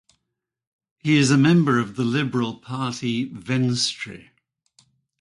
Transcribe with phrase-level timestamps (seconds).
[0.97, 4.31] He is a member of the liberal party "Venstre".